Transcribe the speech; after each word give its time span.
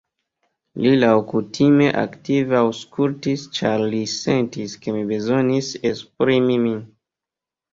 Li, 0.83 0.93
laŭkutime, 1.01 1.89
aktive 2.03 2.57
aŭskultis, 2.61 3.43
ĉar 3.59 3.85
li 3.93 4.01
sentis 4.17 4.75
ke 4.87 4.97
mi 4.97 5.05
bezonis 5.13 5.71
esprimi 5.91 6.59
min. 6.67 6.83